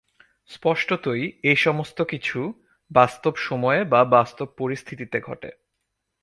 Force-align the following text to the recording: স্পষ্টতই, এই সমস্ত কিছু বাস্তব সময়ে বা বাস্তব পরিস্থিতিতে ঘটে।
স্পষ্টতই, 0.49 1.31
এই 1.43 1.55
সমস্ত 1.55 2.01
কিছু 2.01 2.39
বাস্তব 2.91 3.33
সময়ে 3.35 3.83
বা 3.83 4.05
বাস্তব 4.05 4.47
পরিস্থিতিতে 4.57 5.19
ঘটে। 5.19 5.51